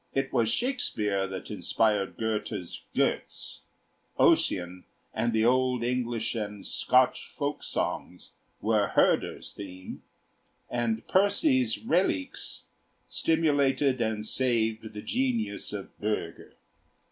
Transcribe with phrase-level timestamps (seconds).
[0.15, 3.59] It was Shakespeare that inspired Goethe's 'Götz';
[4.17, 10.01] Ossian and the old English and Scotch folk songs were Herder's theme;
[10.71, 12.63] and Percy's 'Reliques'
[13.09, 16.53] stimulated and saved the genius of Bürger.